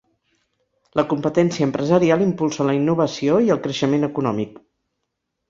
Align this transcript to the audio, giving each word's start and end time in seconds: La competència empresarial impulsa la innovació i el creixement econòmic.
La 0.99 1.03
competència 1.11 1.67
empresarial 1.69 2.23
impulsa 2.29 2.67
la 2.71 2.75
innovació 2.79 3.37
i 3.49 3.53
el 3.59 3.61
creixement 3.69 4.09
econòmic. 4.11 4.59